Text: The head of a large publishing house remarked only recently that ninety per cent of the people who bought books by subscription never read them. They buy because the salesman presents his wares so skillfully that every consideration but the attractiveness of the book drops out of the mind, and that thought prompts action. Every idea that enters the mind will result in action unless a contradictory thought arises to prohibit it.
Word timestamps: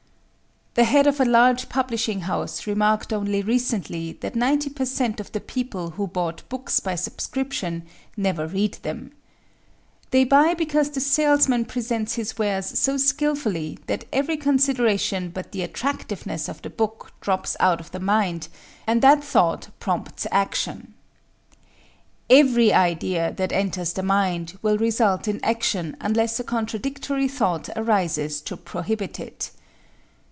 The 0.73 0.85
head 0.85 1.05
of 1.05 1.19
a 1.19 1.25
large 1.25 1.67
publishing 1.67 2.21
house 2.21 2.65
remarked 2.65 3.11
only 3.11 3.41
recently 3.41 4.13
that 4.21 4.37
ninety 4.37 4.69
per 4.69 4.85
cent 4.85 5.19
of 5.19 5.29
the 5.33 5.41
people 5.41 5.89
who 5.91 6.07
bought 6.07 6.47
books 6.47 6.79
by 6.79 6.95
subscription 6.95 7.83
never 8.15 8.47
read 8.47 8.75
them. 8.81 9.11
They 10.11 10.23
buy 10.23 10.53
because 10.53 10.89
the 10.91 11.01
salesman 11.01 11.65
presents 11.65 12.15
his 12.15 12.37
wares 12.37 12.79
so 12.79 12.95
skillfully 12.95 13.79
that 13.87 14.05
every 14.13 14.37
consideration 14.37 15.29
but 15.29 15.51
the 15.51 15.61
attractiveness 15.61 16.47
of 16.47 16.61
the 16.61 16.69
book 16.69 17.11
drops 17.19 17.57
out 17.59 17.81
of 17.81 17.91
the 17.91 17.99
mind, 17.99 18.47
and 18.87 19.01
that 19.01 19.25
thought 19.25 19.67
prompts 19.81 20.25
action. 20.31 20.93
Every 22.29 22.71
idea 22.73 23.33
that 23.33 23.51
enters 23.51 23.91
the 23.91 24.03
mind 24.03 24.57
will 24.61 24.77
result 24.77 25.27
in 25.27 25.43
action 25.43 25.97
unless 25.99 26.39
a 26.39 26.45
contradictory 26.45 27.27
thought 27.27 27.67
arises 27.75 28.39
to 28.43 28.55
prohibit 28.55 29.19
it. 29.19 29.51